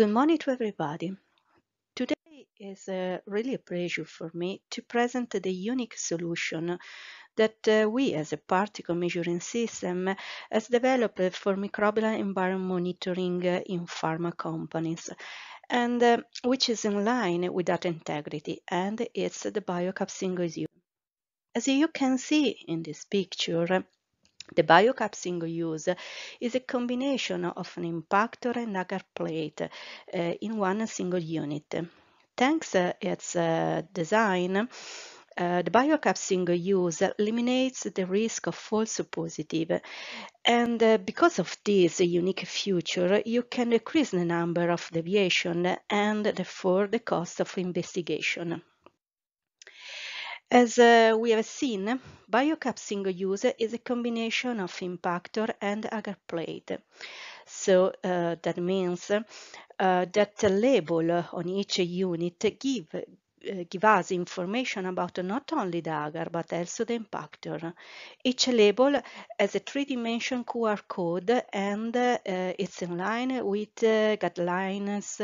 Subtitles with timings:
[0.00, 1.14] Good morning to everybody.
[1.94, 6.78] Today is uh, really a pleasure for me to present the unique solution
[7.36, 10.08] that uh, we as a particle measuring system
[10.50, 15.10] has developed for microbial environment monitoring uh, in pharma companies
[15.68, 20.66] and uh, which is in line with data integrity and it's the BioCapt single use.
[21.54, 23.84] As you can see in this picture,
[24.54, 25.88] the BioCapt single use
[26.40, 29.68] is a combination of an impactor and agar plate uh,
[30.40, 31.74] in one single unit.
[32.36, 34.56] Thanks to its uh, design,
[35.36, 39.80] uh, the BioCapt single use eliminates the risk of false positive.
[40.44, 46.26] And uh, because of this unique feature, you can decrease the number of deviation and
[46.26, 48.62] therefore the cost of investigation.
[50.52, 52.00] As uh, we have seen,
[52.30, 56.70] BioCapt single use is a combination of impactor and agar plate.
[57.46, 59.20] So uh, that means uh,
[59.78, 65.90] that the label on each unit give uh, give us information about not only the
[65.90, 67.72] agar but also the impactor.
[68.24, 69.00] Each label
[69.38, 75.20] has a three-dimension QR code and uh, it's in line with uh, guidelines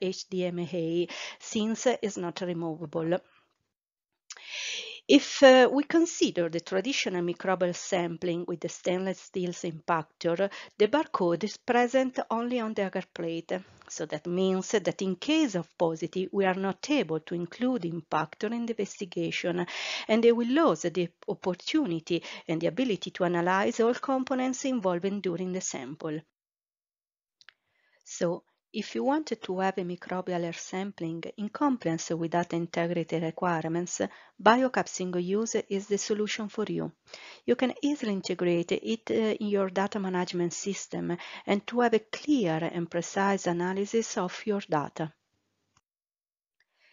[0.00, 1.08] HDMA
[1.40, 3.18] since it's not removable.
[5.08, 11.44] If uh, we consider the traditional microbial sampling with the stainless steel impactor, the barcode
[11.44, 13.52] is present only on the agar plate.
[13.88, 18.52] So that means that in case of positive, we are not able to include impactor
[18.52, 19.64] in the investigation
[20.08, 25.52] and they will lose the opportunity and the ability to analyze all components involved during
[25.52, 26.20] the sample.
[28.04, 28.42] So
[28.76, 34.02] if you wanted to have a microbial air sampling in compliance with data integrity requirements,
[34.42, 36.92] BioCapt single use is the solution for you.
[37.46, 42.00] You can easily integrate it uh, in your data management system and to have a
[42.00, 45.10] clear and precise analysis of your data.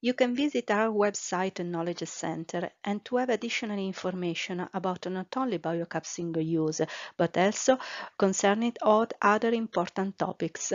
[0.00, 5.36] You can visit our website and Knowledge Center and to have additional information about not
[5.36, 6.82] only BioCapt single use,
[7.16, 7.78] but also
[8.16, 10.72] concerning all other important topics.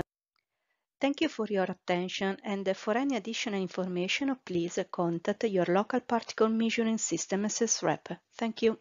[1.01, 6.47] Thank you for your attention and for any additional information please contact your local particle
[6.49, 8.07] measuring system sales rep.
[8.37, 8.79] Thank you.